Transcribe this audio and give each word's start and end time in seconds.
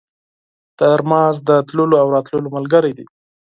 ترموز 0.79 1.35
د 1.49 1.49
تللو 1.67 1.95
او 2.03 2.07
راتلو 2.15 2.53
ملګری 2.55 2.91
دی. 2.97 3.05